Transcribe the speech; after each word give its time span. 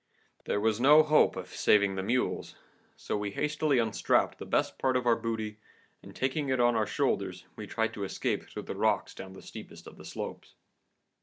There 0.45 0.59
was 0.59 0.79
no 0.81 1.03
hope 1.03 1.35
of 1.35 1.49
saving 1.49 1.93
the 1.93 2.01
mules, 2.01 2.55
so 2.95 3.15
we 3.15 3.29
hastily 3.29 3.77
unstrapped 3.77 4.39
the 4.39 4.47
best 4.47 4.79
part 4.79 4.97
of 4.97 5.05
our 5.05 5.15
booty, 5.15 5.59
and 6.01 6.15
taking 6.15 6.49
it 6.49 6.59
on 6.59 6.75
our 6.75 6.87
shoulders, 6.87 7.45
we 7.55 7.67
tried 7.67 7.93
to 7.93 8.03
escape 8.03 8.49
through 8.49 8.63
the 8.63 8.73
rocks 8.75 9.13
down 9.13 9.33
the 9.33 9.43
steepest 9.43 9.85
of 9.85 9.97
the 9.97 10.05
slopes. 10.05 10.55